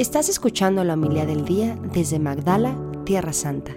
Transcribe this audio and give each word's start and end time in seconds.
Estás 0.00 0.30
escuchando 0.30 0.82
la 0.82 0.94
humildad 0.94 1.26
del 1.26 1.44
día 1.44 1.78
desde 1.92 2.18
Magdala, 2.18 2.74
Tierra 3.04 3.34
Santa. 3.34 3.72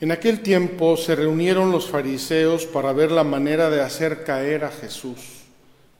En 0.00 0.10
aquel 0.10 0.40
tiempo 0.42 0.96
se 0.96 1.14
reunieron 1.14 1.70
los 1.70 1.88
fariseos 1.88 2.66
para 2.66 2.92
ver 2.92 3.12
la 3.12 3.22
manera 3.22 3.70
de 3.70 3.82
hacer 3.82 4.24
caer 4.24 4.64
a 4.64 4.70
Jesús 4.72 5.44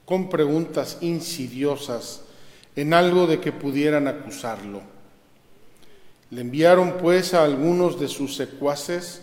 con 0.03 0.27
preguntas 0.27 0.97
insidiosas 0.99 2.23
en 2.75 2.93
algo 2.93 3.25
de 3.25 3.39
que 3.39 3.53
pudieran 3.53 4.09
acusarlo. 4.09 4.81
Le 6.31 6.41
enviaron 6.41 6.97
pues 7.01 7.33
a 7.33 7.45
algunos 7.45 7.97
de 7.97 8.09
sus 8.09 8.35
secuaces 8.35 9.21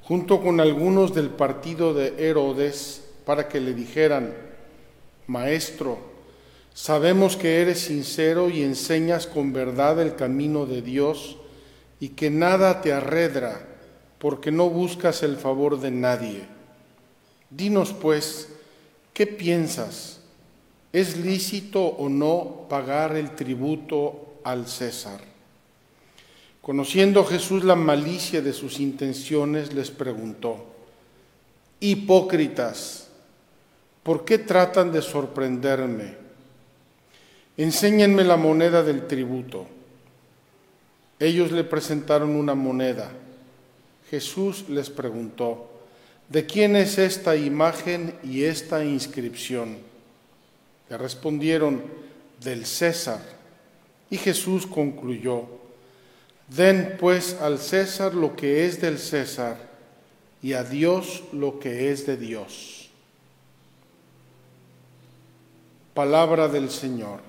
junto 0.00 0.40
con 0.40 0.60
algunos 0.60 1.12
del 1.12 1.30
partido 1.30 1.92
de 1.92 2.14
Herodes 2.18 3.02
para 3.26 3.48
que 3.48 3.58
le 3.58 3.74
dijeran, 3.74 4.49
Maestro, 5.30 5.96
sabemos 6.74 7.36
que 7.36 7.60
eres 7.60 7.78
sincero 7.78 8.50
y 8.50 8.64
enseñas 8.64 9.28
con 9.28 9.52
verdad 9.52 10.02
el 10.02 10.16
camino 10.16 10.66
de 10.66 10.82
Dios 10.82 11.36
y 12.00 12.08
que 12.08 12.30
nada 12.30 12.80
te 12.80 12.92
arredra 12.92 13.64
porque 14.18 14.50
no 14.50 14.68
buscas 14.68 15.22
el 15.22 15.36
favor 15.36 15.78
de 15.78 15.92
nadie. 15.92 16.42
Dinos 17.48 17.92
pues, 17.92 18.48
¿qué 19.14 19.28
piensas? 19.28 20.18
¿Es 20.92 21.16
lícito 21.16 21.84
o 21.84 22.08
no 22.08 22.66
pagar 22.68 23.14
el 23.14 23.36
tributo 23.36 24.34
al 24.42 24.66
César? 24.66 25.20
Conociendo 26.60 27.24
Jesús 27.24 27.62
la 27.62 27.76
malicia 27.76 28.42
de 28.42 28.52
sus 28.52 28.80
intenciones, 28.80 29.72
les 29.74 29.92
preguntó, 29.92 30.66
Hipócritas, 31.78 33.09
¿por 34.02 34.24
qué 34.24 34.38
tratan 34.38 34.92
de 34.92 35.02
sorprenderme? 35.02 36.16
Enséñenme 37.56 38.24
la 38.24 38.36
moneda 38.36 38.82
del 38.82 39.06
tributo. 39.06 39.66
Ellos 41.18 41.52
le 41.52 41.64
presentaron 41.64 42.36
una 42.36 42.54
moneda. 42.54 43.10
Jesús 44.10 44.68
les 44.68 44.90
preguntó, 44.90 45.70
¿de 46.28 46.46
quién 46.46 46.76
es 46.76 46.98
esta 46.98 47.36
imagen 47.36 48.14
y 48.24 48.44
esta 48.44 48.84
inscripción? 48.84 49.78
Le 50.88 50.96
respondieron, 50.96 51.82
del 52.42 52.66
César. 52.66 53.20
Y 54.08 54.16
Jesús 54.16 54.66
concluyó, 54.66 55.46
den 56.48 56.96
pues 56.98 57.36
al 57.40 57.58
César 57.58 58.14
lo 58.14 58.34
que 58.34 58.66
es 58.66 58.80
del 58.80 58.98
César 58.98 59.56
y 60.42 60.54
a 60.54 60.64
Dios 60.64 61.22
lo 61.32 61.60
que 61.60 61.92
es 61.92 62.06
de 62.06 62.16
Dios. 62.16 62.79
Palabra 66.00 66.48
del 66.48 66.70
Señor. 66.70 67.20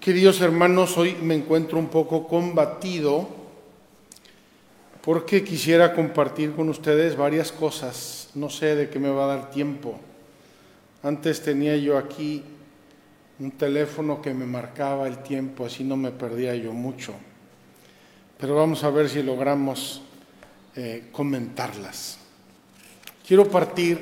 Queridos 0.00 0.40
hermanos, 0.40 0.96
hoy 0.96 1.14
me 1.20 1.34
encuentro 1.34 1.78
un 1.78 1.88
poco 1.88 2.26
combatido 2.26 3.28
porque 5.02 5.44
quisiera 5.44 5.92
compartir 5.92 6.54
con 6.54 6.70
ustedes 6.70 7.18
varias 7.18 7.52
cosas. 7.52 8.30
No 8.34 8.48
sé 8.48 8.76
de 8.76 8.88
qué 8.88 8.98
me 8.98 9.10
va 9.10 9.24
a 9.24 9.36
dar 9.36 9.50
tiempo. 9.50 10.00
Antes 11.02 11.42
tenía 11.42 11.76
yo 11.76 11.98
aquí 11.98 12.42
un 13.40 13.50
teléfono 13.50 14.22
que 14.22 14.32
me 14.32 14.46
marcaba 14.46 15.06
el 15.06 15.18
tiempo, 15.18 15.66
así 15.66 15.84
no 15.84 15.98
me 15.98 16.12
perdía 16.12 16.54
yo 16.56 16.72
mucho. 16.72 17.12
Pero 18.38 18.54
vamos 18.54 18.84
a 18.84 18.88
ver 18.88 19.10
si 19.10 19.22
logramos 19.22 20.00
eh, 20.74 21.10
comentarlas. 21.12 22.21
Quiero 23.26 23.48
partir 23.48 24.00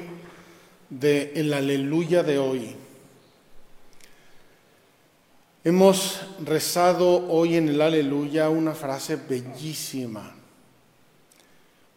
de 0.88 1.32
el 1.34 1.52
aleluya 1.52 2.22
de 2.22 2.38
hoy. 2.38 2.74
Hemos 5.62 6.22
rezado 6.42 7.28
hoy 7.28 7.56
en 7.56 7.68
el 7.68 7.82
aleluya 7.82 8.48
una 8.48 8.72
frase 8.72 9.16
bellísima, 9.16 10.34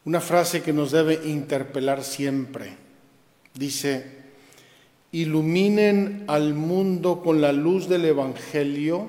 una 0.03 0.19
frase 0.19 0.61
que 0.61 0.73
nos 0.73 0.91
debe 0.91 1.21
interpelar 1.23 2.03
siempre. 2.03 2.75
Dice, 3.53 4.05
iluminen 5.13 6.25
al 6.27 6.53
mundo 6.53 7.21
con 7.21 7.39
la 7.39 7.53
luz 7.53 7.87
del 7.87 8.03
Evangelio 8.03 9.07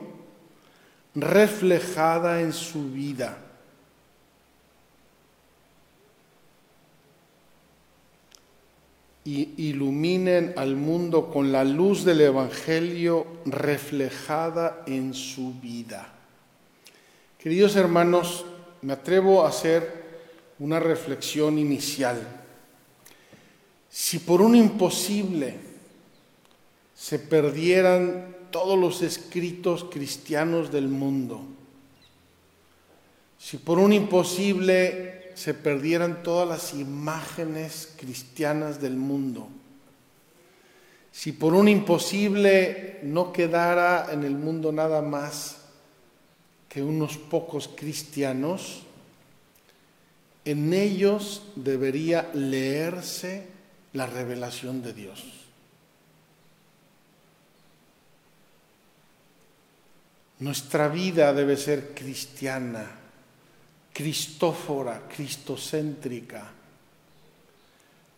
reflejada 1.16 2.42
en 2.42 2.52
su 2.52 2.92
vida. 2.92 3.43
Y 9.24 9.68
iluminen 9.68 10.52
al 10.56 10.76
mundo 10.76 11.30
con 11.30 11.50
la 11.50 11.64
luz 11.64 12.04
del 12.04 12.20
Evangelio 12.20 13.26
reflejada 13.46 14.82
en 14.86 15.14
su 15.14 15.54
vida. 15.54 16.12
Queridos 17.38 17.76
hermanos, 17.76 18.44
me 18.82 18.92
atrevo 18.92 19.44
a 19.44 19.48
hacer 19.48 20.04
una 20.58 20.78
reflexión 20.78 21.58
inicial. 21.58 22.20
Si 23.88 24.18
por 24.18 24.42
un 24.42 24.54
imposible 24.54 25.54
se 26.94 27.18
perdieran 27.18 28.36
todos 28.50 28.78
los 28.78 29.02
escritos 29.02 29.84
cristianos 29.84 30.70
del 30.70 30.88
mundo, 30.88 31.42
si 33.38 33.56
por 33.56 33.78
un 33.78 33.92
imposible 33.92 35.13
se 35.34 35.54
perdieran 35.54 36.22
todas 36.22 36.48
las 36.48 36.74
imágenes 36.74 37.92
cristianas 37.96 38.80
del 38.80 38.96
mundo, 38.96 39.48
si 41.12 41.32
por 41.32 41.54
un 41.54 41.68
imposible 41.68 42.98
no 43.02 43.32
quedara 43.32 44.12
en 44.12 44.24
el 44.24 44.34
mundo 44.34 44.72
nada 44.72 45.00
más 45.00 45.58
que 46.68 46.82
unos 46.82 47.16
pocos 47.16 47.68
cristianos, 47.68 48.82
en 50.44 50.74
ellos 50.74 51.42
debería 51.54 52.30
leerse 52.34 53.46
la 53.92 54.06
revelación 54.06 54.82
de 54.82 54.92
Dios. 54.92 55.24
Nuestra 60.40 60.88
vida 60.88 61.32
debe 61.32 61.56
ser 61.56 61.94
cristiana 61.94 63.03
cristófora, 63.94 65.06
cristocéntrica. 65.08 66.50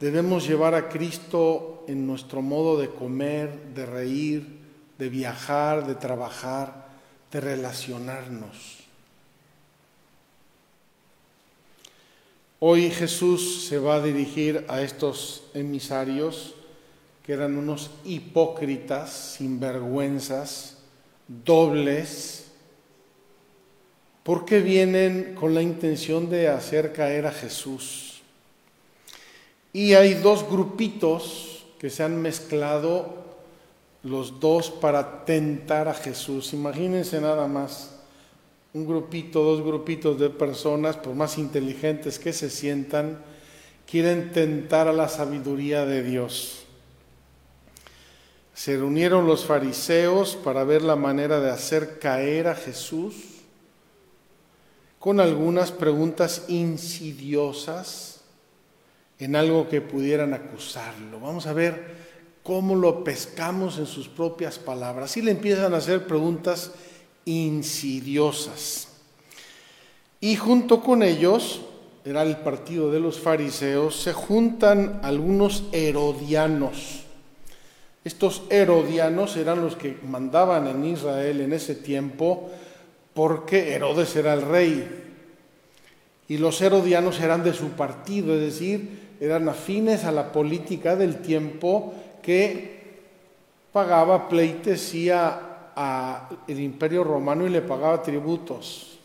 Debemos 0.00 0.48
llevar 0.48 0.74
a 0.74 0.88
Cristo 0.88 1.84
en 1.86 2.06
nuestro 2.06 2.42
modo 2.42 2.78
de 2.78 2.90
comer, 2.90 3.74
de 3.74 3.86
reír, 3.86 4.58
de 4.98 5.08
viajar, 5.08 5.86
de 5.86 5.94
trabajar, 5.94 6.88
de 7.30 7.40
relacionarnos. 7.40 8.78
Hoy 12.58 12.90
Jesús 12.90 13.66
se 13.68 13.78
va 13.78 13.96
a 13.96 14.02
dirigir 14.02 14.64
a 14.68 14.80
estos 14.80 15.44
emisarios 15.52 16.54
que 17.22 17.34
eran 17.34 17.58
unos 17.58 17.90
hipócritas, 18.04 19.34
sinvergüenzas, 19.36 20.78
dobles, 21.28 22.45
porque 24.26 24.58
vienen 24.58 25.36
con 25.36 25.54
la 25.54 25.62
intención 25.62 26.28
de 26.28 26.48
hacer 26.48 26.92
caer 26.92 27.26
a 27.26 27.30
Jesús. 27.30 28.22
Y 29.72 29.94
hay 29.94 30.14
dos 30.14 30.50
grupitos 30.50 31.64
que 31.78 31.90
se 31.90 32.02
han 32.02 32.20
mezclado 32.20 33.24
los 34.02 34.40
dos 34.40 34.68
para 34.68 35.24
tentar 35.24 35.86
a 35.86 35.94
Jesús. 35.94 36.54
Imagínense 36.54 37.20
nada 37.20 37.46
más, 37.46 38.00
un 38.74 38.84
grupito, 38.84 39.44
dos 39.44 39.64
grupitos 39.64 40.18
de 40.18 40.28
personas, 40.28 40.96
por 40.96 41.14
más 41.14 41.38
inteligentes 41.38 42.18
que 42.18 42.32
se 42.32 42.50
sientan, 42.50 43.20
quieren 43.88 44.32
tentar 44.32 44.88
a 44.88 44.92
la 44.92 45.08
sabiduría 45.08 45.86
de 45.86 46.02
Dios. 46.02 46.64
Se 48.54 48.76
reunieron 48.76 49.28
los 49.28 49.44
fariseos 49.44 50.34
para 50.34 50.64
ver 50.64 50.82
la 50.82 50.96
manera 50.96 51.38
de 51.38 51.52
hacer 51.52 52.00
caer 52.00 52.48
a 52.48 52.56
Jesús 52.56 53.35
con 55.06 55.20
algunas 55.20 55.70
preguntas 55.70 56.46
insidiosas 56.48 58.22
en 59.20 59.36
algo 59.36 59.68
que 59.68 59.80
pudieran 59.80 60.34
acusarlo. 60.34 61.20
Vamos 61.20 61.46
a 61.46 61.52
ver 61.52 61.94
cómo 62.42 62.74
lo 62.74 63.04
pescamos 63.04 63.78
en 63.78 63.86
sus 63.86 64.08
propias 64.08 64.58
palabras. 64.58 65.16
Y 65.16 65.22
le 65.22 65.30
empiezan 65.30 65.74
a 65.74 65.76
hacer 65.76 66.08
preguntas 66.08 66.72
insidiosas. 67.24 68.88
Y 70.18 70.34
junto 70.34 70.82
con 70.82 71.04
ellos, 71.04 71.60
era 72.04 72.24
el 72.24 72.38
partido 72.38 72.90
de 72.90 72.98
los 72.98 73.20
fariseos, 73.20 73.94
se 73.94 74.12
juntan 74.12 74.98
algunos 75.04 75.66
herodianos. 75.70 77.04
Estos 78.02 78.42
herodianos 78.50 79.36
eran 79.36 79.60
los 79.60 79.76
que 79.76 79.98
mandaban 80.02 80.66
en 80.66 80.84
Israel 80.84 81.42
en 81.42 81.52
ese 81.52 81.76
tiempo 81.76 82.50
porque 83.16 83.72
Herodes 83.72 84.14
era 84.14 84.34
el 84.34 84.42
rey. 84.42 85.02
y 86.28 86.38
los 86.38 86.60
herodianos 86.60 87.18
eran 87.20 87.42
de 87.44 87.54
su 87.54 87.70
partido, 87.70 88.34
es 88.34 88.40
decir, 88.40 89.14
eran 89.20 89.48
afines 89.48 90.04
a 90.04 90.12
la 90.12 90.32
política 90.32 90.96
del 90.96 91.18
tiempo 91.22 91.94
que 92.20 92.98
pagaba 93.72 94.28
pleitesía 94.28 95.70
al 95.74 96.60
imperio 96.60 97.04
romano 97.04 97.46
y 97.46 97.50
le 97.50 97.62
pagaba 97.62 98.02
tributos. 98.02 98.98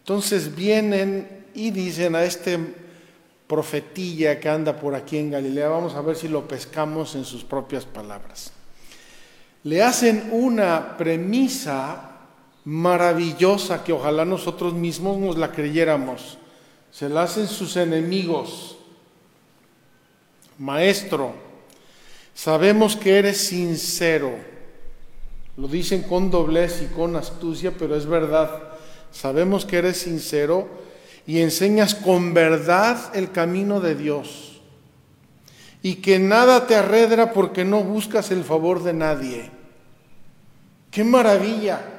Entonces 0.00 0.54
vienen 0.54 1.44
y 1.54 1.70
dicen 1.70 2.16
a 2.16 2.24
este 2.24 2.58
profetilla 3.46 4.40
que 4.40 4.48
anda 4.48 4.74
por 4.74 4.94
aquí 4.94 5.18
en 5.18 5.30
Galilea, 5.30 5.68
vamos 5.68 5.94
a 5.94 6.00
ver 6.00 6.16
si 6.16 6.26
lo 6.26 6.48
pescamos 6.48 7.14
en 7.14 7.24
sus 7.24 7.44
propias 7.44 7.84
palabras. 7.84 8.52
Le 9.64 9.82
hacen 9.82 10.30
una 10.32 10.96
premisa 10.96 12.07
maravillosa 12.64 13.84
que 13.84 13.92
ojalá 13.92 14.24
nosotros 14.24 14.74
mismos 14.74 15.18
nos 15.18 15.38
la 15.38 15.52
creyéramos. 15.52 16.38
Se 16.90 17.08
la 17.08 17.22
hacen 17.22 17.46
sus 17.46 17.76
enemigos. 17.76 18.76
Maestro, 20.58 21.32
sabemos 22.34 22.96
que 22.96 23.18
eres 23.18 23.38
sincero. 23.38 24.32
Lo 25.56 25.68
dicen 25.68 26.02
con 26.02 26.30
doblez 26.30 26.82
y 26.82 26.94
con 26.94 27.16
astucia, 27.16 27.72
pero 27.78 27.96
es 27.96 28.06
verdad. 28.06 28.50
Sabemos 29.10 29.64
que 29.64 29.78
eres 29.78 29.98
sincero 29.98 30.68
y 31.26 31.40
enseñas 31.40 31.94
con 31.94 32.34
verdad 32.34 33.14
el 33.14 33.30
camino 33.32 33.80
de 33.80 33.94
Dios. 33.94 34.60
Y 35.82 35.96
que 35.96 36.18
nada 36.18 36.66
te 36.66 36.74
arredra 36.74 37.32
porque 37.32 37.64
no 37.64 37.82
buscas 37.82 38.30
el 38.30 38.44
favor 38.44 38.82
de 38.82 38.92
nadie. 38.92 39.50
¡Qué 40.90 41.04
maravilla! 41.04 41.97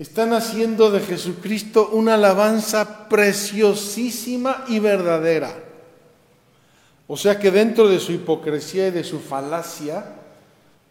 Están 0.00 0.32
haciendo 0.32 0.90
de 0.90 1.00
Jesucristo 1.00 1.90
una 1.92 2.14
alabanza 2.14 3.06
preciosísima 3.10 4.64
y 4.66 4.78
verdadera. 4.78 5.54
O 7.06 7.18
sea 7.18 7.38
que 7.38 7.50
dentro 7.50 7.86
de 7.86 8.00
su 8.00 8.12
hipocresía 8.12 8.88
y 8.88 8.92
de 8.92 9.04
su 9.04 9.20
falacia, 9.20 10.06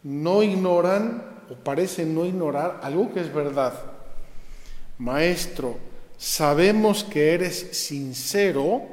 no 0.04 0.44
ignoran 0.44 1.24
o 1.50 1.56
parecen 1.56 2.14
no 2.14 2.24
ignorar 2.24 2.82
algo 2.84 3.12
que 3.12 3.22
es 3.22 3.34
verdad. 3.34 3.74
Maestro, 5.00 5.78
sabemos 6.20 7.04
que 7.04 7.34
eres 7.34 7.70
sincero 7.72 8.84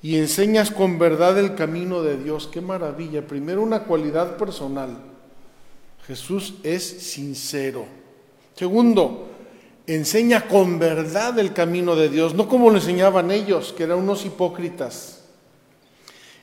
y 0.00 0.16
enseñas 0.16 0.70
con 0.70 0.98
verdad 0.98 1.38
el 1.38 1.54
camino 1.54 2.02
de 2.02 2.16
Dios. 2.16 2.48
Qué 2.50 2.62
maravilla. 2.62 3.26
Primero 3.26 3.60
una 3.60 3.80
cualidad 3.80 4.38
personal. 4.38 4.96
Jesús 6.06 6.54
es 6.62 6.82
sincero. 6.82 7.84
Segundo, 8.56 9.31
enseña 9.86 10.48
con 10.48 10.78
verdad 10.78 11.38
el 11.38 11.52
camino 11.52 11.96
de 11.96 12.08
Dios, 12.08 12.34
no 12.34 12.48
como 12.48 12.70
lo 12.70 12.76
enseñaban 12.76 13.30
ellos, 13.30 13.74
que 13.76 13.84
eran 13.84 13.98
unos 13.98 14.24
hipócritas. 14.24 15.24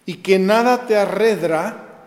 Y 0.06 0.15
que 0.15 0.39
nada 0.39 0.88
te 0.88 0.97
arredra, 0.97 2.06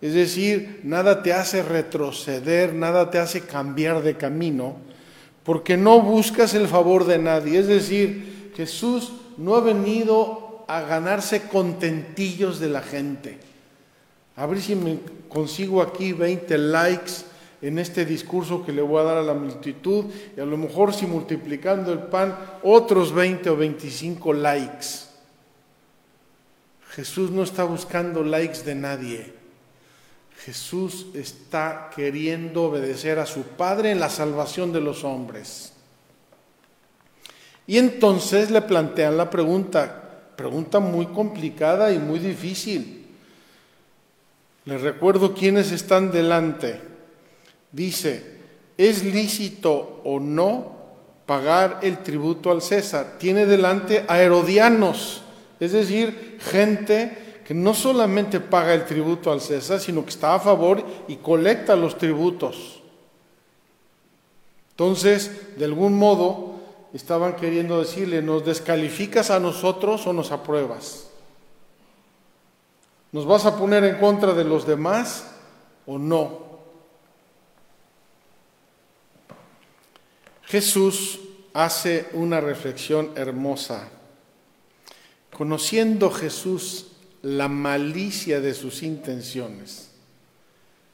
es 0.00 0.14
decir, 0.14 0.80
nada 0.84 1.22
te 1.22 1.32
hace 1.32 1.62
retroceder, 1.62 2.74
nada 2.74 3.10
te 3.10 3.18
hace 3.18 3.42
cambiar 3.42 4.02
de 4.02 4.16
camino, 4.16 4.76
porque 5.42 5.76
no 5.76 6.00
buscas 6.00 6.54
el 6.54 6.68
favor 6.68 7.04
de 7.06 7.18
nadie. 7.18 7.58
Es 7.58 7.66
decir, 7.66 8.52
Jesús 8.56 9.12
no 9.36 9.56
ha 9.56 9.60
venido 9.60 10.64
a 10.68 10.82
ganarse 10.82 11.42
contentillos 11.42 12.60
de 12.60 12.68
la 12.68 12.82
gente. 12.82 13.38
A 14.36 14.46
ver 14.46 14.60
si 14.60 14.76
me 14.76 15.00
consigo 15.28 15.82
aquí 15.82 16.12
20 16.12 16.56
likes 16.56 17.29
en 17.62 17.78
este 17.78 18.04
discurso 18.04 18.64
que 18.64 18.72
le 18.72 18.82
voy 18.82 19.00
a 19.00 19.04
dar 19.04 19.16
a 19.18 19.22
la 19.22 19.34
multitud 19.34 20.06
y 20.36 20.40
a 20.40 20.46
lo 20.46 20.56
mejor 20.56 20.94
si 20.94 21.06
multiplicando 21.06 21.92
el 21.92 21.98
pan 21.98 22.36
otros 22.62 23.12
20 23.12 23.50
o 23.50 23.56
25 23.56 24.32
likes. 24.32 24.86
Jesús 26.90 27.30
no 27.30 27.42
está 27.42 27.64
buscando 27.64 28.24
likes 28.24 28.62
de 28.64 28.74
nadie. 28.74 29.32
Jesús 30.44 31.08
está 31.14 31.90
queriendo 31.94 32.64
obedecer 32.64 33.18
a 33.18 33.26
su 33.26 33.42
Padre 33.42 33.90
en 33.90 34.00
la 34.00 34.08
salvación 34.08 34.72
de 34.72 34.80
los 34.80 35.04
hombres. 35.04 35.74
Y 37.66 37.78
entonces 37.78 38.50
le 38.50 38.62
plantean 38.62 39.16
la 39.16 39.28
pregunta, 39.28 40.32
pregunta 40.34 40.80
muy 40.80 41.06
complicada 41.06 41.92
y 41.92 41.98
muy 41.98 42.18
difícil. 42.18 43.06
Les 44.64 44.80
recuerdo 44.80 45.34
quiénes 45.34 45.70
están 45.72 46.10
delante. 46.10 46.89
Dice, 47.72 48.38
¿es 48.76 49.04
lícito 49.04 50.00
o 50.04 50.18
no 50.18 50.76
pagar 51.26 51.80
el 51.82 52.02
tributo 52.02 52.50
al 52.50 52.62
César? 52.62 53.16
Tiene 53.18 53.46
delante 53.46 54.04
a 54.08 54.20
herodianos, 54.20 55.22
es 55.60 55.72
decir, 55.72 56.38
gente 56.40 57.42
que 57.44 57.54
no 57.54 57.74
solamente 57.74 58.40
paga 58.40 58.74
el 58.74 58.84
tributo 58.84 59.32
al 59.32 59.40
César, 59.40 59.80
sino 59.80 60.04
que 60.04 60.10
está 60.10 60.34
a 60.34 60.40
favor 60.40 60.84
y 61.08 61.16
colecta 61.16 61.76
los 61.76 61.98
tributos. 61.98 62.80
Entonces, 64.70 65.58
de 65.58 65.64
algún 65.64 65.94
modo, 65.96 66.54
estaban 66.92 67.36
queriendo 67.36 67.78
decirle, 67.80 68.22
¿nos 68.22 68.44
descalificas 68.44 69.30
a 69.30 69.38
nosotros 69.38 70.06
o 70.06 70.12
nos 70.12 70.32
apruebas? 70.32 71.10
¿Nos 73.12 73.26
vas 73.26 73.44
a 73.46 73.56
poner 73.56 73.84
en 73.84 73.98
contra 73.98 74.32
de 74.32 74.44
los 74.44 74.66
demás 74.66 75.26
o 75.86 75.98
no? 75.98 76.49
Jesús 80.50 81.20
hace 81.52 82.08
una 82.12 82.40
reflexión 82.40 83.12
hermosa. 83.14 83.88
Conociendo 85.32 86.10
Jesús 86.10 86.88
la 87.22 87.46
malicia 87.46 88.40
de 88.40 88.54
sus 88.54 88.82
intenciones. 88.82 89.90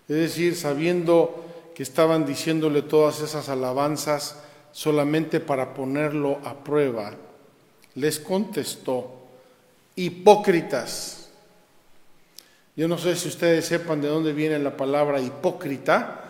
Es 0.08 0.16
decir, 0.16 0.56
sabiendo 0.56 1.72
que 1.74 1.82
estaban 1.82 2.26
diciéndole 2.26 2.82
todas 2.82 3.20
esas 3.20 3.48
alabanzas 3.48 4.36
solamente 4.72 5.40
para 5.40 5.72
ponerlo 5.72 6.38
a 6.44 6.62
prueba, 6.62 7.14
les 7.94 8.18
contestó, 8.18 9.26
hipócritas. 9.94 11.30
Yo 12.76 12.88
no 12.88 12.98
sé 12.98 13.16
si 13.16 13.28
ustedes 13.28 13.64
sepan 13.64 14.02
de 14.02 14.08
dónde 14.08 14.34
viene 14.34 14.58
la 14.58 14.76
palabra 14.76 15.18
hipócrita, 15.18 16.25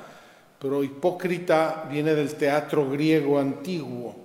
pero 0.66 0.82
hipócrita 0.82 1.86
viene 1.88 2.12
del 2.16 2.34
teatro 2.34 2.90
griego 2.90 3.38
antiguo 3.38 4.16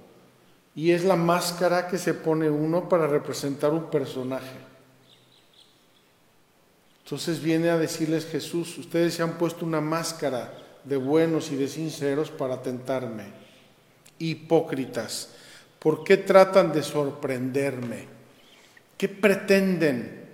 y 0.74 0.90
es 0.90 1.04
la 1.04 1.16
máscara 1.16 1.88
que 1.88 2.00
se 2.00 2.16
pone 2.16 2.50
uno 2.50 2.90
para 2.90 3.06
representar 3.06 3.72
un 3.72 3.92
personaje. 3.92 4.58
Entonces 7.04 7.44
viene 7.44 7.70
a 7.70 7.78
decirles 7.78 8.26
Jesús, 8.26 8.76
ustedes 8.80 9.14
se 9.14 9.22
han 9.22 9.34
puesto 9.34 9.68
una 9.68 9.82
máscara 9.82 10.52
de 10.84 10.98
buenos 10.98 11.52
y 11.52 11.58
de 11.58 11.68
sinceros 11.68 12.32
para 12.32 12.60
tentarme. 12.64 13.26
Hipócritas, 14.18 15.36
¿por 15.78 16.04
qué 16.04 16.18
tratan 16.18 16.72
de 16.72 16.82
sorprenderme? 16.82 18.08
¿Qué 18.98 19.10
pretenden? 19.10 20.26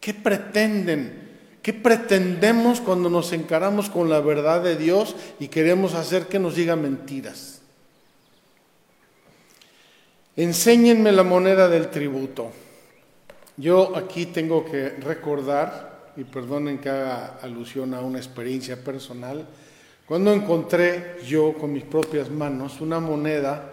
¿Qué 0.00 0.14
pretenden? 0.14 1.29
¿Qué 1.62 1.74
pretendemos 1.74 2.80
cuando 2.80 3.10
nos 3.10 3.32
encaramos 3.32 3.90
con 3.90 4.08
la 4.08 4.20
verdad 4.20 4.62
de 4.62 4.76
Dios 4.76 5.14
y 5.38 5.48
queremos 5.48 5.94
hacer 5.94 6.26
que 6.26 6.38
nos 6.38 6.54
diga 6.54 6.74
mentiras? 6.74 7.60
Enséñenme 10.36 11.12
la 11.12 11.22
moneda 11.22 11.68
del 11.68 11.90
tributo. 11.90 12.50
Yo 13.58 13.94
aquí 13.94 14.26
tengo 14.26 14.64
que 14.64 14.88
recordar, 14.90 15.90
y 16.16 16.24
perdonen 16.24 16.78
que 16.78 16.88
haga 16.88 17.38
alusión 17.42 17.92
a 17.92 18.00
una 18.00 18.18
experiencia 18.18 18.82
personal, 18.82 19.46
cuando 20.06 20.32
encontré 20.32 21.18
yo 21.26 21.52
con 21.54 21.72
mis 21.72 21.84
propias 21.84 22.30
manos 22.30 22.80
una 22.80 23.00
moneda 23.00 23.70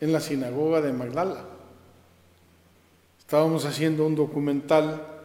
en 0.00 0.12
la 0.12 0.20
sinagoga 0.20 0.80
de 0.80 0.92
Magdala. 0.92 1.44
Estábamos 3.18 3.66
haciendo 3.66 4.06
un 4.06 4.14
documental 4.14 5.17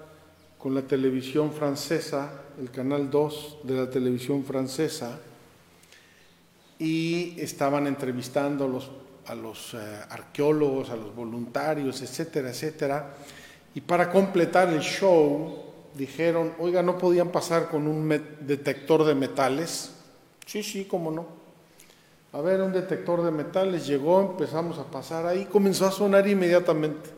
con 0.64 0.74
la 0.74 0.84
televisión 0.84 1.52
francesa, 1.52 2.32
el 2.58 2.72
canal 2.72 3.12
2 3.12 3.58
de 3.64 3.74
la 3.74 3.90
televisión 3.90 4.46
francesa, 4.46 5.20
y 6.80 7.36
estaban 7.38 7.86
entrevistando 7.86 8.82
a 9.26 9.36
los, 9.36 9.74
eh, 9.74 9.78
arqueólogos, 10.10 10.90
a 10.90 10.96
los 10.96 11.14
voluntarios, 11.14 12.02
etcétera, 12.02 12.52
etcétera. 12.52 13.14
Y 13.76 13.82
para 13.82 14.10
completar 14.10 14.70
el 14.70 14.80
show, 14.80 15.66
dijeron, 15.96 16.54
oiga, 16.58 16.82
¿no 16.82 16.98
podían 16.98 17.28
pasar 17.28 17.68
con 17.68 17.86
un 17.86 18.08
detector 18.40 19.04
de 19.04 19.16
metales? 19.16 19.94
Sí, 20.46 20.64
sí, 20.64 20.86
cómo 20.86 21.12
no. 21.12 21.28
A 22.32 22.40
ver, 22.40 22.62
un 22.62 22.72
detector 22.72 23.22
de 23.22 23.32
metales 23.32 23.86
llegó, 23.86 24.22
empezamos 24.22 24.80
a 24.80 24.86
pasar 24.86 25.26
ahí, 25.26 25.44
comenzó 25.44 25.88
a 25.88 25.92
sonar 25.92 26.26
inmediatamente. 26.26 27.10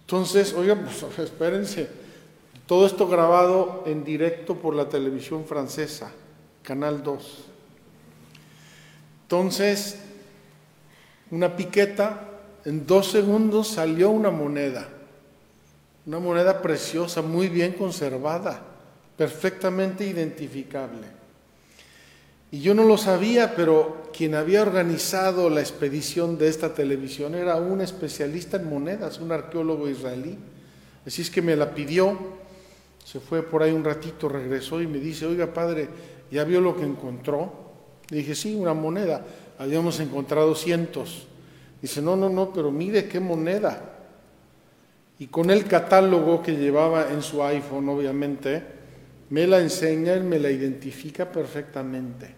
Entonces, 0.00 0.54
oiga, 0.54 0.76
pues 0.76 1.18
espérense, 1.18 2.05
todo 2.66 2.86
esto 2.86 3.06
grabado 3.06 3.84
en 3.86 4.04
directo 4.04 4.56
por 4.56 4.74
la 4.74 4.88
televisión 4.88 5.44
francesa, 5.44 6.10
Canal 6.62 7.02
2. 7.02 7.44
Entonces, 9.22 9.98
una 11.30 11.56
piqueta, 11.56 12.28
en 12.64 12.86
dos 12.86 13.10
segundos 13.10 13.68
salió 13.68 14.10
una 14.10 14.30
moneda, 14.30 14.88
una 16.06 16.18
moneda 16.18 16.60
preciosa, 16.60 17.22
muy 17.22 17.48
bien 17.48 17.72
conservada, 17.72 18.62
perfectamente 19.16 20.06
identificable. 20.06 21.16
Y 22.50 22.60
yo 22.60 22.74
no 22.74 22.84
lo 22.84 22.96
sabía, 22.96 23.54
pero 23.56 24.10
quien 24.16 24.34
había 24.34 24.62
organizado 24.62 25.50
la 25.50 25.60
expedición 25.60 26.38
de 26.38 26.48
esta 26.48 26.74
televisión 26.74 27.34
era 27.34 27.56
un 27.56 27.80
especialista 27.80 28.56
en 28.56 28.70
monedas, 28.70 29.18
un 29.18 29.32
arqueólogo 29.32 29.88
israelí. 29.88 30.38
Así 31.04 31.22
es 31.22 31.30
que 31.30 31.42
me 31.42 31.56
la 31.56 31.74
pidió, 31.74 32.16
se 33.06 33.20
fue 33.20 33.44
por 33.44 33.62
ahí 33.62 33.70
un 33.70 33.84
ratito, 33.84 34.28
regresó 34.28 34.82
y 34.82 34.88
me 34.88 34.98
dice, 34.98 35.26
oiga 35.26 35.54
padre, 35.54 35.88
¿ya 36.28 36.42
vio 36.42 36.60
lo 36.60 36.76
que 36.76 36.82
encontró? 36.82 37.52
Le 38.08 38.16
dije, 38.16 38.34
sí, 38.34 38.52
una 38.56 38.74
moneda. 38.74 39.24
Habíamos 39.58 40.00
encontrado 40.00 40.56
cientos. 40.56 41.28
Dice, 41.80 42.02
no, 42.02 42.16
no, 42.16 42.28
no, 42.28 42.52
pero 42.52 42.72
mire 42.72 43.06
qué 43.06 43.20
moneda. 43.20 43.80
Y 45.20 45.28
con 45.28 45.50
el 45.50 45.66
catálogo 45.66 46.42
que 46.42 46.56
llevaba 46.56 47.12
en 47.12 47.22
su 47.22 47.44
iPhone, 47.44 47.88
obviamente, 47.90 48.64
me 49.30 49.46
la 49.46 49.60
enseña, 49.60 50.14
él 50.14 50.24
me 50.24 50.40
la 50.40 50.50
identifica 50.50 51.30
perfectamente. 51.30 52.34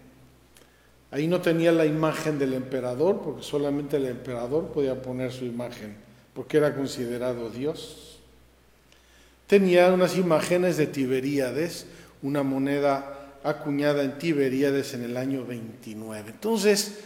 Ahí 1.09 1.27
no 1.27 1.41
tenía 1.41 1.71
la 1.71 1.87
imagen 1.87 2.37
del 2.37 2.53
emperador, 2.53 3.21
porque 3.23 3.41
solamente 3.41 3.97
el 3.97 4.05
emperador 4.05 4.67
podía 4.67 5.01
poner 5.01 5.31
su 5.31 5.45
imagen, 5.45 5.95
porque 6.35 6.57
era 6.57 6.75
considerado 6.75 7.49
Dios. 7.49 8.08
Tenía 9.49 9.91
unas 9.91 10.15
imágenes 10.15 10.77
de 10.77 10.85
Tiberíades, 10.85 11.87
una 12.21 12.43
moneda 12.43 13.39
acuñada 13.43 14.03
en 14.03 14.19
Tiberíades 14.19 14.93
en 14.93 15.01
el 15.01 15.17
año 15.17 15.43
29. 15.43 16.29
Entonces, 16.29 16.99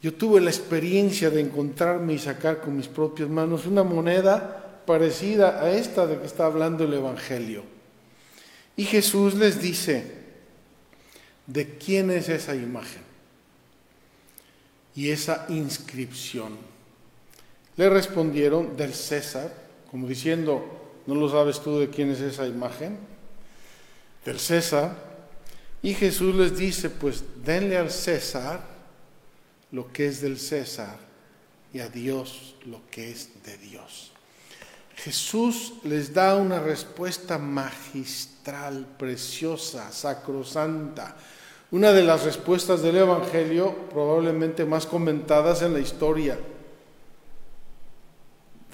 yo 0.00 0.14
tuve 0.14 0.40
la 0.40 0.48
experiencia 0.48 1.28
de 1.28 1.42
encontrarme 1.42 2.14
y 2.14 2.18
sacar 2.18 2.62
con 2.62 2.78
mis 2.78 2.88
propias 2.88 3.28
manos 3.28 3.66
una 3.66 3.82
moneda 3.82 4.84
parecida 4.86 5.62
a 5.62 5.70
esta 5.70 6.06
de 6.06 6.18
que 6.18 6.24
está 6.24 6.46
hablando 6.46 6.84
el 6.84 6.94
Evangelio. 6.94 7.62
Y 8.74 8.84
Jesús 8.84 9.34
les 9.34 9.60
dice, 9.60 10.14
¿de 11.46 11.76
quién 11.76 12.10
es 12.10 12.30
esa 12.30 12.56
imagen? 12.56 13.02
Y 14.96 15.10
esa 15.10 15.44
inscripción. 15.50 16.56
Le 17.76 17.90
respondieron 17.90 18.78
del 18.78 18.94
César, 18.94 19.52
como 19.90 20.08
diciendo, 20.08 20.80
¿no 21.10 21.16
lo 21.16 21.28
sabes 21.28 21.58
tú 21.60 21.80
de 21.80 21.90
quién 21.90 22.08
es 22.12 22.20
esa 22.20 22.46
imagen? 22.46 22.96
Del 24.24 24.38
César. 24.38 24.94
Y 25.82 25.92
Jesús 25.94 26.36
les 26.36 26.56
dice, 26.56 26.88
pues 26.88 27.24
denle 27.44 27.76
al 27.76 27.90
César 27.90 28.60
lo 29.72 29.92
que 29.92 30.06
es 30.06 30.20
del 30.20 30.38
César 30.38 30.96
y 31.72 31.80
a 31.80 31.88
Dios 31.88 32.54
lo 32.64 32.82
que 32.92 33.10
es 33.10 33.42
de 33.42 33.58
Dios. 33.58 34.12
Jesús 34.94 35.72
les 35.82 36.14
da 36.14 36.36
una 36.36 36.60
respuesta 36.60 37.38
magistral, 37.38 38.86
preciosa, 38.96 39.90
sacrosanta. 39.90 41.16
Una 41.72 41.90
de 41.90 42.04
las 42.04 42.22
respuestas 42.22 42.82
del 42.82 42.98
Evangelio 42.98 43.88
probablemente 43.88 44.64
más 44.64 44.86
comentadas 44.86 45.62
en 45.62 45.72
la 45.72 45.80
historia. 45.80 46.38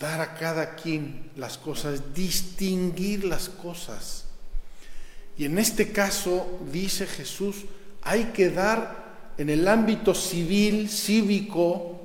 Dar 0.01 0.21
a 0.21 0.35
cada 0.35 0.75
quien 0.75 1.31
las 1.37 1.57
cosas, 1.59 2.15
distinguir 2.15 3.25
las 3.25 3.49
cosas. 3.49 4.25
Y 5.39 5.45
en 5.45 5.59
este 5.59 5.93
caso, 5.93 6.47
dice 6.73 7.07
Jesús, 7.07 7.65
hay 8.03 8.25
que 8.27 8.51
dar 8.51 9.33
en 9.39 9.51
el 9.51 9.69
ámbito 9.69 10.15
civil, 10.15 10.89
cívico, 10.89 11.97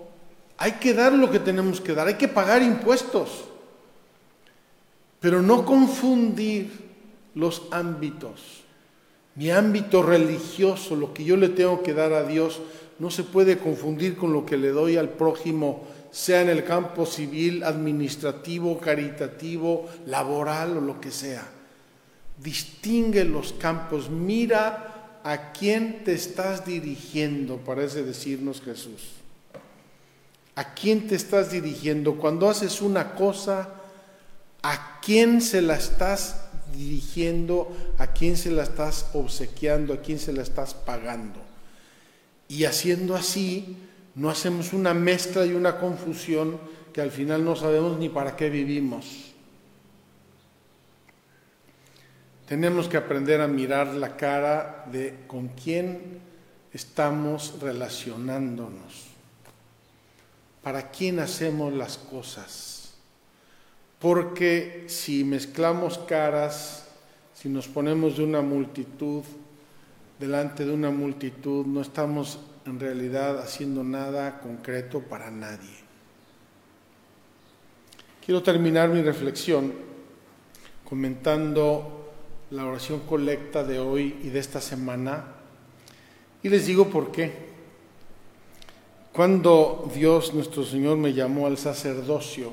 hay 0.58 0.74
que 0.74 0.94
dar 0.94 1.14
lo 1.14 1.32
que 1.32 1.40
tenemos 1.40 1.82
que 1.82 1.94
dar, 1.94 2.08
hay 2.08 2.16
que 2.16 2.28
pagar 2.28 2.62
impuestos. 2.62 3.46
Pero 5.20 5.42
no 5.42 5.66
confundir 5.66 6.72
los 7.36 7.64
ámbitos. 7.72 8.62
Mi 9.36 9.50
ámbito 9.50 10.04
religioso, 10.04 10.96
lo 10.96 11.14
que 11.14 11.24
yo 11.24 11.38
le 11.38 11.50
tengo 11.50 11.84
que 11.84 11.94
dar 11.94 12.14
a 12.14 12.24
Dios, 12.24 12.60
no 13.00 13.10
se 13.10 13.24
puede 13.24 13.58
confundir 13.58 14.18
con 14.18 14.34
lo 14.34 14.46
que 14.46 14.58
le 14.58 14.70
doy 14.70 14.98
al 14.98 15.10
prójimo, 15.10 15.88
sea 16.12 16.42
en 16.42 16.50
el 16.50 16.64
campo 16.64 17.06
civil, 17.06 17.64
administrativo, 17.64 18.78
caritativo, 18.78 19.90
laboral 20.06 20.78
o 20.78 20.82
lo 20.82 21.02
que 21.02 21.12
sea. 21.12 21.48
Distingue 22.38 23.24
los 23.24 23.54
campos, 23.54 24.10
mira 24.10 25.20
a 25.24 25.52
quién 25.52 26.04
te 26.04 26.14
estás 26.14 26.66
dirigiendo, 26.66 27.58
parece 27.58 28.04
decirnos 28.04 28.62
Jesús. 28.62 29.14
¿A 30.56 30.74
quién 30.74 31.08
te 31.08 31.16
estás 31.16 31.52
dirigiendo? 31.52 32.18
Cuando 32.18 32.50
haces 32.50 32.82
una 32.82 33.16
cosa, 33.16 33.82
¿A 34.64 35.00
quién 35.02 35.42
se 35.42 35.62
la 35.62 35.76
estás 35.76 36.36
dirigiendo? 36.76 37.76
¿A 37.98 38.08
quién 38.08 38.38
se 38.38 38.52
la 38.52 38.64
estás 38.64 39.08
obsequiando? 39.14 39.94
¿A 39.94 39.98
quién 39.98 40.20
se 40.20 40.34
la 40.34 40.44
estás 40.44 40.74
pagando? 40.74 41.40
Y 42.48 42.66
haciendo 42.66 43.16
así, 43.16 43.78
no 44.16 44.30
hacemos 44.30 44.74
una 44.74 44.94
mezcla 44.94 45.46
y 45.46 45.54
una 45.54 45.78
confusión 45.78 46.60
que 46.94 47.02
al 47.02 47.12
final 47.12 47.46
no 47.46 47.56
sabemos 47.56 47.98
ni 47.98 48.10
para 48.10 48.36
qué 48.36 48.50
vivimos. 48.50 49.32
Tenemos 52.48 52.90
que 52.90 52.98
aprender 52.98 53.40
a 53.40 53.48
mirar 53.48 53.88
la 53.88 54.18
cara 54.18 54.86
de 54.92 55.20
con 55.28 55.50
quién 55.50 56.20
estamos 56.74 57.60
relacionándonos, 57.62 59.08
para 60.62 60.92
quién 60.92 61.20
hacemos 61.20 61.74
las 61.74 61.98
cosas 61.98 62.82
porque 64.02 64.86
si 64.88 65.24
mezclamos 65.24 66.00
caras, 66.00 66.88
si 67.36 67.48
nos 67.50 67.68
ponemos 67.68 68.18
de 68.18 68.24
una 68.24 68.42
multitud, 68.42 69.24
delante 70.20 70.66
de 70.66 70.74
una 70.74 70.90
multitud, 70.90 71.68
no 71.68 71.82
estamos 71.82 72.40
en 72.66 72.80
realidad 72.80 73.40
haciendo 73.40 73.84
nada 73.84 74.40
concreto 74.40 75.02
para 75.02 75.32
nadie. 75.32 75.82
Quiero 78.26 78.44
terminar 78.44 78.90
mi 78.90 79.02
reflexión 79.02 79.74
comentando 80.88 82.12
la 82.52 82.66
oración 82.66 83.02
colecta 83.02 83.64
de 83.64 83.80
hoy 83.80 84.18
y 84.24 84.30
de 84.30 84.40
esta 84.40 84.62
semana 84.62 85.26
y 86.44 86.50
les 86.50 86.66
digo 86.66 86.90
por 86.90 87.12
qué. 87.12 87.52
Cuando 89.14 89.90
Dios 89.94 90.34
nuestro 90.34 90.64
Señor 90.64 90.98
me 90.98 91.14
llamó 91.14 91.48
al 91.48 91.58
sacerdocio, 91.58 92.52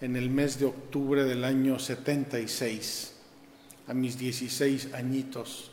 en 0.00 0.16
el 0.16 0.30
mes 0.30 0.58
de 0.58 0.66
octubre 0.66 1.24
del 1.24 1.44
año 1.44 1.78
76, 1.78 3.14
a 3.88 3.94
mis 3.94 4.18
16 4.18 4.92
añitos. 4.94 5.70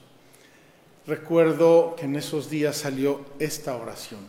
Recuerdo 1.05 1.95
que 1.97 2.05
en 2.05 2.15
esos 2.15 2.49
días 2.49 2.77
salió 2.77 3.21
esta 3.39 3.75
oración 3.75 4.21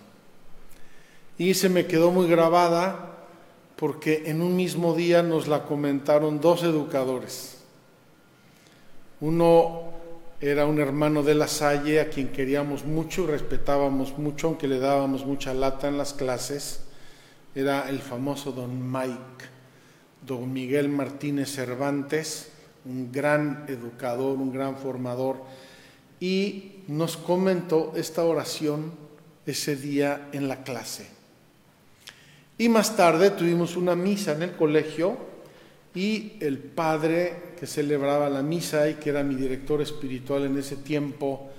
y 1.38 1.54
se 1.54 1.68
me 1.68 1.86
quedó 1.86 2.10
muy 2.10 2.28
grabada 2.28 3.16
porque 3.76 4.24
en 4.26 4.42
un 4.42 4.56
mismo 4.56 4.94
día 4.94 5.22
nos 5.22 5.46
la 5.46 5.64
comentaron 5.64 6.40
dos 6.40 6.62
educadores. 6.62 7.58
Uno 9.20 9.92
era 10.40 10.66
un 10.66 10.80
hermano 10.80 11.22
de 11.22 11.34
la 11.34 11.48
Salle 11.48 12.00
a 12.00 12.08
quien 12.08 12.28
queríamos 12.28 12.84
mucho 12.84 13.24
y 13.24 13.26
respetábamos 13.26 14.18
mucho, 14.18 14.48
aunque 14.48 14.68
le 14.68 14.78
dábamos 14.78 15.24
mucha 15.24 15.54
lata 15.54 15.88
en 15.88 15.98
las 15.98 16.12
clases. 16.12 16.84
Era 17.54 17.88
el 17.88 18.00
famoso 18.00 18.52
don 18.52 18.90
Mike 18.92 19.54
don 20.26 20.52
Miguel 20.52 20.88
Martínez 20.88 21.50
Cervantes, 21.50 22.50
un 22.84 23.12
gran 23.12 23.66
educador, 23.68 24.38
un 24.38 24.52
gran 24.52 24.76
formador, 24.76 25.36
y 26.24 26.72
nos 26.88 27.18
comentó 27.18 27.92
esta 27.96 28.24
oración 28.24 28.92
ese 29.44 29.76
día 29.76 30.30
en 30.32 30.48
la 30.48 30.64
clase. 30.64 31.06
Y 32.56 32.70
más 32.70 32.96
tarde 32.96 33.28
tuvimos 33.28 33.76
una 33.76 33.94
misa 33.94 34.32
en 34.32 34.44
el 34.44 34.52
colegio 34.52 35.18
y 35.94 36.32
el 36.40 36.56
padre 36.56 37.52
que 37.60 37.66
celebraba 37.66 38.30
la 38.30 38.40
misa 38.40 38.88
y 38.88 38.94
que 38.94 39.10
era 39.10 39.22
mi 39.22 39.34
director 39.34 39.82
espiritual 39.82 40.46
en 40.46 40.56
ese 40.56 40.76
tiempo, 40.76 41.50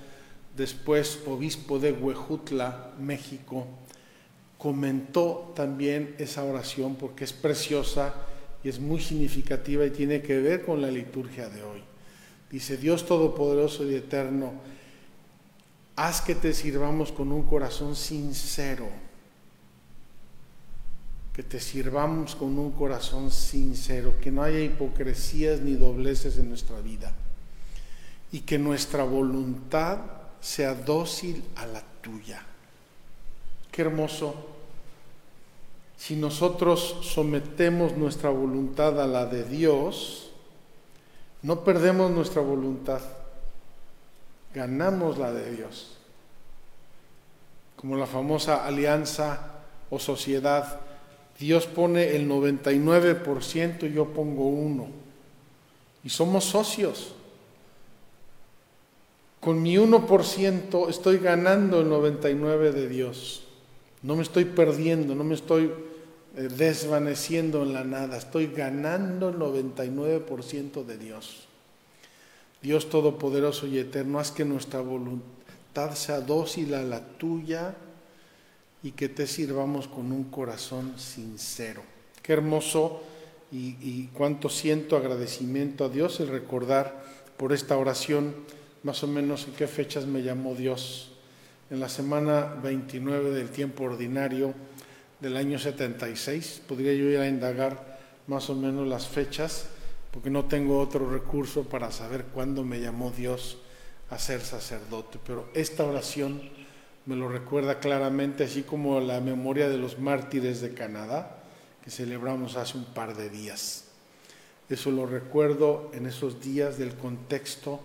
después 0.56 1.20
obispo 1.28 1.78
de 1.78 1.92
Huejutla, 1.92 2.90
México, 2.98 3.68
comentó 4.58 5.52
también 5.54 6.16
esa 6.18 6.42
oración 6.42 6.96
porque 6.96 7.22
es 7.22 7.32
preciosa 7.32 8.16
y 8.64 8.68
es 8.68 8.80
muy 8.80 9.00
significativa 9.00 9.86
y 9.86 9.90
tiene 9.90 10.22
que 10.22 10.40
ver 10.40 10.64
con 10.64 10.82
la 10.82 10.90
liturgia 10.90 11.48
de 11.48 11.62
hoy. 11.62 11.95
Dice, 12.50 12.76
Dios 12.76 13.06
Todopoderoso 13.06 13.84
y 13.90 13.94
Eterno, 13.94 14.52
haz 15.96 16.20
que 16.20 16.34
te 16.34 16.52
sirvamos 16.52 17.10
con 17.10 17.32
un 17.32 17.42
corazón 17.42 17.96
sincero, 17.96 18.88
que 21.32 21.42
te 21.42 21.60
sirvamos 21.60 22.36
con 22.36 22.58
un 22.58 22.70
corazón 22.72 23.30
sincero, 23.30 24.14
que 24.20 24.30
no 24.30 24.42
haya 24.42 24.60
hipocresías 24.60 25.60
ni 25.60 25.74
dobleces 25.74 26.38
en 26.38 26.48
nuestra 26.48 26.80
vida 26.80 27.12
y 28.32 28.40
que 28.40 28.58
nuestra 28.58 29.04
voluntad 29.04 29.98
sea 30.40 30.74
dócil 30.74 31.42
a 31.56 31.66
la 31.66 31.82
tuya. 32.00 32.42
Qué 33.72 33.82
hermoso 33.82 34.56
si 35.96 36.14
nosotros 36.14 36.98
sometemos 37.02 37.96
nuestra 37.96 38.30
voluntad 38.30 39.00
a 39.00 39.06
la 39.06 39.26
de 39.26 39.44
Dios, 39.44 40.30
no 41.46 41.62
perdemos 41.62 42.10
nuestra 42.10 42.42
voluntad, 42.42 43.00
ganamos 44.52 45.16
la 45.16 45.32
de 45.32 45.54
Dios. 45.54 45.96
Como 47.76 47.94
la 47.96 48.06
famosa 48.06 48.66
alianza 48.66 49.52
o 49.88 50.00
sociedad, 50.00 50.80
Dios 51.38 51.68
pone 51.68 52.16
el 52.16 52.28
99% 52.28 53.88
y 53.88 53.92
yo 53.92 54.06
pongo 54.06 54.48
uno. 54.48 54.88
Y 56.02 56.08
somos 56.08 56.46
socios. 56.46 57.14
Con 59.38 59.62
mi 59.62 59.76
1% 59.76 60.88
estoy 60.88 61.18
ganando 61.18 61.80
el 61.80 61.88
99% 61.88 62.72
de 62.72 62.88
Dios. 62.88 63.44
No 64.02 64.16
me 64.16 64.24
estoy 64.24 64.46
perdiendo, 64.46 65.14
no 65.14 65.22
me 65.22 65.36
estoy 65.36 65.72
desvaneciendo 66.36 67.62
en 67.62 67.72
la 67.72 67.82
nada, 67.82 68.18
estoy 68.18 68.48
ganando 68.48 69.30
el 69.30 69.36
99% 69.36 70.84
de 70.84 70.98
Dios. 70.98 71.46
Dios 72.60 72.90
Todopoderoso 72.90 73.66
y 73.66 73.78
Eterno, 73.78 74.18
haz 74.18 74.32
que 74.32 74.44
nuestra 74.44 74.80
voluntad 74.80 75.94
sea 75.94 76.20
dócil 76.20 76.74
a 76.74 76.82
la 76.82 77.00
tuya 77.00 77.74
y 78.82 78.92
que 78.92 79.08
te 79.08 79.26
sirvamos 79.26 79.88
con 79.88 80.12
un 80.12 80.24
corazón 80.24 80.98
sincero. 80.98 81.82
Qué 82.22 82.34
hermoso 82.34 83.02
y, 83.50 83.76
y 83.80 84.10
cuánto 84.12 84.50
siento 84.50 84.96
agradecimiento 84.96 85.86
a 85.86 85.88
Dios 85.88 86.20
el 86.20 86.28
recordar 86.28 87.02
por 87.38 87.52
esta 87.52 87.78
oración 87.78 88.34
más 88.82 89.02
o 89.02 89.06
menos 89.06 89.46
en 89.46 89.54
qué 89.54 89.66
fechas 89.66 90.06
me 90.06 90.22
llamó 90.22 90.54
Dios. 90.54 91.12
En 91.70 91.80
la 91.80 91.88
semana 91.88 92.54
29 92.62 93.30
del 93.30 93.48
tiempo 93.48 93.84
ordinario 93.84 94.54
del 95.20 95.36
año 95.36 95.58
76, 95.58 96.62
podría 96.68 96.92
yo 96.92 97.04
ir 97.04 97.18
a 97.18 97.28
indagar 97.28 97.98
más 98.26 98.50
o 98.50 98.54
menos 98.54 98.86
las 98.86 99.06
fechas, 99.06 99.66
porque 100.10 100.30
no 100.30 100.44
tengo 100.44 100.78
otro 100.80 101.10
recurso 101.10 101.64
para 101.64 101.90
saber 101.90 102.24
cuándo 102.26 102.64
me 102.64 102.80
llamó 102.80 103.10
Dios 103.10 103.58
a 104.10 104.18
ser 104.18 104.40
sacerdote, 104.40 105.18
pero 105.26 105.48
esta 105.54 105.84
oración 105.84 106.42
me 107.06 107.16
lo 107.16 107.28
recuerda 107.28 107.78
claramente, 107.78 108.44
así 108.44 108.62
como 108.62 109.00
la 109.00 109.20
memoria 109.20 109.68
de 109.68 109.78
los 109.78 109.98
mártires 109.98 110.60
de 110.60 110.74
Canadá, 110.74 111.42
que 111.82 111.90
celebramos 111.90 112.56
hace 112.56 112.76
un 112.76 112.84
par 112.84 113.16
de 113.16 113.30
días. 113.30 113.84
Eso 114.68 114.90
lo 114.90 115.06
recuerdo 115.06 115.90
en 115.94 116.06
esos 116.06 116.42
días 116.42 116.78
del 116.78 116.96
contexto 116.96 117.80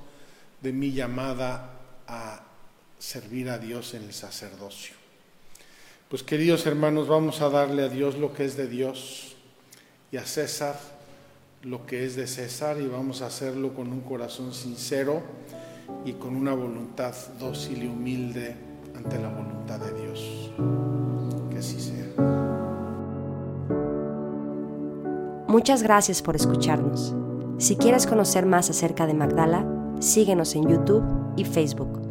de 0.61 0.73
mi 0.73 0.91
llamada 0.91 1.79
a 2.07 2.43
servir 2.97 3.50
a 3.50 3.59
Dios 3.59 3.93
en 3.93 4.03
el 4.03 4.13
sacerdocio. 4.13 5.00
Pues 6.12 6.22
queridos 6.22 6.68
hermanos, 6.68 7.08
vamos 7.08 7.41
a 7.41 7.50
darle 7.50 7.84
a 7.84 7.89
Dios 7.89 8.20
lo 8.20 8.34
que 8.34 8.46
es 8.46 8.56
de 8.56 8.68
Dios 8.68 9.36
y 10.12 10.18
a 10.18 10.25
César 10.25 10.75
lo 11.63 11.86
que 11.86 12.06
es 12.06 12.15
de 12.15 12.27
César 12.27 12.80
y 12.82 12.88
vamos 12.88 13.22
a 13.22 13.27
hacerlo 13.27 13.74
con 13.74 13.91
un 13.91 14.01
corazón 14.01 14.53
sincero 14.53 15.22
y 16.06 16.13
con 16.13 16.36
una 16.36 16.53
voluntad 16.53 17.13
dócil 17.39 17.84
y 17.84 17.88
humilde 17.88 18.56
ante 18.96 19.20
la 19.20 19.30
voluntad 19.30 19.80
de 19.80 20.01
Dios. 20.01 20.51
Que 21.50 21.58
así 21.60 21.80
sea. 21.80 22.08
Muchas 25.48 25.84
gracias 25.84 26.22
por 26.22 26.36
escucharnos. 26.36 27.13
Si 27.58 27.75
quieres 27.75 28.08
conocer 28.08 28.46
más 28.46 28.70
acerca 28.70 29.06
de 29.06 29.13
Magdala, 29.13 29.65
síguenos 30.00 30.56
en 30.56 30.68
YouTube 30.68 31.03
y 31.38 31.46
Facebook. 31.46 32.11